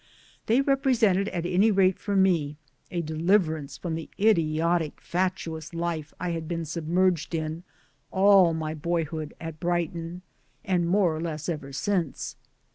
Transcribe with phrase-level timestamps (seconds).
[0.47, 2.57] They represented at any rate for me
[2.89, 7.61] a deliverance from the idiotic fatuous life I had been submerged in
[8.09, 10.23] all my boyhood at Brighton,
[10.65, 12.35] and more or less ever since.